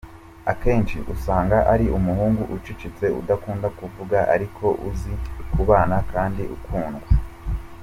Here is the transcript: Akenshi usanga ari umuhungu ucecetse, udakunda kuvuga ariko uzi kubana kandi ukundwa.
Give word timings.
Akenshi 0.51 0.97
usanga 1.13 1.57
ari 1.73 1.85
umuhungu 1.97 2.43
ucecetse, 2.55 3.05
udakunda 3.19 3.67
kuvuga 3.77 4.17
ariko 4.35 4.65
uzi 4.89 5.13
kubana 5.53 5.97
kandi 6.11 6.43
ukundwa. 6.57 7.07